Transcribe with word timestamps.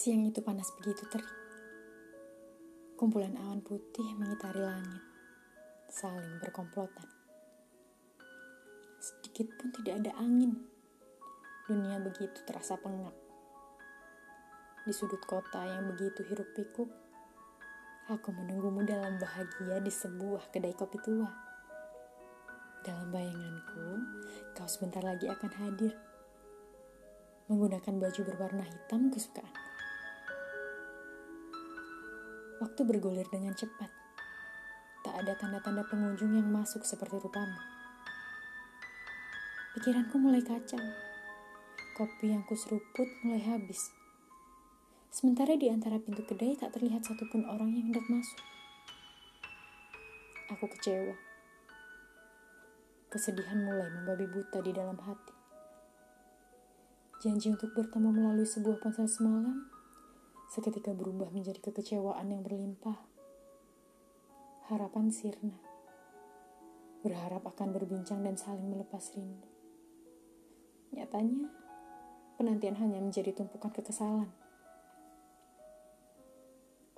Siang 0.00 0.32
itu 0.32 0.40
panas 0.40 0.64
begitu 0.80 1.04
terik. 1.12 1.28
Kumpulan 2.96 3.36
awan 3.36 3.60
putih 3.60 4.16
mengitari 4.16 4.64
langit, 4.64 5.04
saling 5.92 6.40
berkomplotan. 6.40 7.04
Sedikit 8.96 9.52
pun 9.60 9.68
tidak 9.76 10.00
ada 10.00 10.16
angin. 10.16 10.56
Dunia 11.68 12.00
begitu 12.00 12.32
terasa 12.48 12.80
pengap. 12.80 13.12
Di 14.88 14.92
sudut 14.96 15.20
kota 15.28 15.68
yang 15.68 15.92
begitu 15.92 16.24
hiruk 16.32 16.48
pikuk, 16.56 16.88
aku 18.08 18.32
menunggumu 18.32 18.80
dalam 18.88 19.20
bahagia 19.20 19.84
di 19.84 19.92
sebuah 19.92 20.48
kedai 20.48 20.72
kopi 20.80 20.96
tua. 21.04 21.28
Dalam 22.88 23.12
bayanganku, 23.12 24.00
kau 24.56 24.64
sebentar 24.64 25.04
lagi 25.04 25.28
akan 25.28 25.52
hadir. 25.60 25.92
Menggunakan 27.52 28.00
baju 28.00 28.20
berwarna 28.24 28.64
hitam 28.64 29.12
kesukaan. 29.12 29.68
Waktu 32.60 32.84
bergulir 32.84 33.24
dengan 33.32 33.56
cepat. 33.56 33.88
Tak 35.00 35.16
ada 35.16 35.32
tanda-tanda 35.32 35.80
pengunjung 35.88 36.36
yang 36.36 36.44
masuk 36.52 36.84
seperti 36.84 37.16
rupamu. 37.16 37.56
Pikiranku 39.72 40.20
mulai 40.20 40.44
kacau. 40.44 40.76
Kopi 41.96 42.36
yang 42.36 42.44
kuseruput 42.44 43.08
mulai 43.24 43.40
habis. 43.40 43.88
Sementara 45.08 45.56
di 45.56 45.72
antara 45.72 45.96
pintu 46.04 46.20
kedai 46.20 46.52
tak 46.52 46.76
terlihat 46.76 47.00
satupun 47.00 47.48
orang 47.48 47.72
yang 47.72 47.88
hendak 47.88 48.04
masuk. 48.12 48.40
Aku 50.52 50.68
kecewa. 50.68 51.16
Kesedihan 53.08 53.56
mulai 53.64 53.88
membabi 53.88 54.28
buta 54.28 54.60
di 54.60 54.76
dalam 54.76 55.00
hati. 55.00 55.32
Janji 57.24 57.56
untuk 57.56 57.72
bertemu 57.72 58.12
melalui 58.12 58.44
sebuah 58.44 58.84
ponsel 58.84 59.08
semalam 59.08 59.79
seketika 60.50 60.90
berubah 60.90 61.30
menjadi 61.30 61.62
kekecewaan 61.62 62.26
yang 62.26 62.42
berlimpah. 62.42 62.98
Harapan 64.66 65.14
sirna. 65.14 65.54
Berharap 67.06 67.46
akan 67.46 67.70
berbincang 67.70 68.26
dan 68.26 68.34
saling 68.34 68.66
melepas 68.66 69.14
rindu. 69.14 69.46
Nyatanya, 70.90 71.46
penantian 72.34 72.74
hanya 72.82 72.98
menjadi 72.98 73.30
tumpukan 73.30 73.70
kekesalan. 73.70 74.26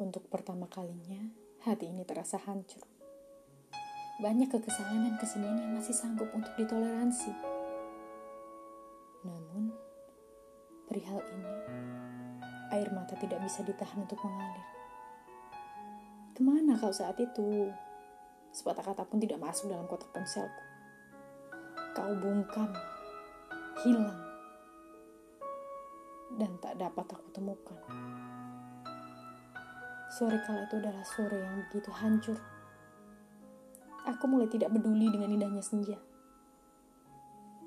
Untuk 0.01 0.33
pertama 0.33 0.65
kalinya, 0.73 1.21
hati 1.69 1.93
ini 1.93 2.09
terasa 2.09 2.41
hancur. 2.41 2.89
Banyak 4.17 4.49
kekesalan 4.49 5.13
dan 5.13 5.15
kesedihan 5.21 5.61
yang 5.61 5.77
masih 5.77 5.93
sanggup 5.93 6.33
untuk 6.33 6.57
ditoleransi. 6.57 7.37
Namun, 9.29 9.77
perihal 10.89 11.21
ini 11.21 11.53
air 12.73 12.89
mata 12.91 13.13
tidak 13.21 13.39
bisa 13.45 13.61
ditahan 13.61 14.03
untuk 14.03 14.19
mengalir. 14.25 14.67
Ke 16.33 16.41
mana 16.41 16.75
kau 16.81 16.91
saat 16.91 17.21
itu? 17.21 17.69
Sepatah 18.53 18.85
kata 18.85 19.05
pun 19.05 19.21
tidak 19.21 19.41
masuk 19.41 19.69
dalam 19.69 19.85
kotak 19.85 20.09
ponselku. 20.13 20.63
Kau 21.93 22.13
bungkam, 22.17 22.73
hilang, 23.85 24.21
dan 26.41 26.57
tak 26.65 26.81
dapat 26.81 27.07
aku 27.13 27.29
temukan. 27.37 27.77
Sore 30.13 30.41
kala 30.45 30.69
itu 30.69 30.77
adalah 30.81 31.05
sore 31.05 31.41
yang 31.41 31.57
begitu 31.69 31.89
hancur. 31.93 32.39
Aku 34.09 34.25
mulai 34.29 34.49
tidak 34.49 34.73
peduli 34.73 35.09
dengan 35.09 35.33
indahnya 35.33 35.65
senja. 35.65 35.97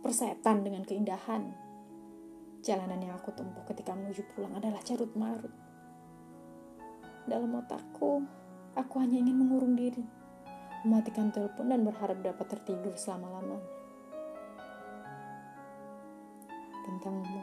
Persetan 0.06 0.62
dengan 0.62 0.86
keindahan 0.86 1.65
Jalanan 2.66 2.98
yang 2.98 3.14
aku 3.14 3.30
tempuh 3.30 3.62
ketika 3.70 3.94
menuju 3.94 4.26
pulang 4.34 4.58
adalah 4.58 4.82
carut 4.82 5.14
marut. 5.14 5.54
Dalam 7.30 7.62
otakku, 7.62 8.26
aku 8.74 8.96
hanya 9.06 9.22
ingin 9.22 9.38
mengurung 9.38 9.78
diri, 9.78 10.02
mematikan 10.82 11.30
telepon 11.30 11.70
dan 11.70 11.86
berharap 11.86 12.18
dapat 12.26 12.58
tertidur 12.58 12.98
selama-lamanya. 12.98 13.70
Tentangmu, 16.90 17.42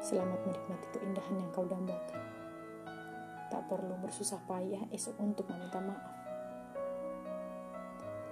selamat 0.00 0.40
menikmati 0.40 0.86
keindahan 0.96 1.36
yang 1.36 1.52
kau 1.52 1.68
dambakan. 1.68 2.20
Tak 3.52 3.68
perlu 3.68 3.92
bersusah 4.00 4.40
payah 4.48 4.88
esok 4.88 5.20
untuk 5.20 5.44
meminta 5.52 5.84
maaf. 5.84 6.16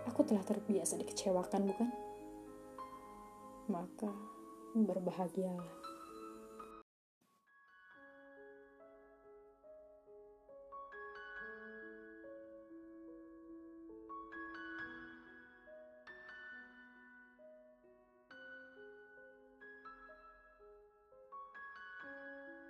Aku 0.09 0.25
telah 0.25 0.41
terbiasa 0.41 0.97
dikecewakan, 0.97 1.69
bukan? 1.69 1.89
Maka 3.69 4.40
berbahagialah. 4.75 5.80